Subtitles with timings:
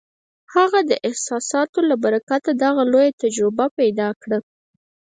[0.55, 4.39] هغه د احساساتو له برکته دغه لویه تجربه پیدا کړه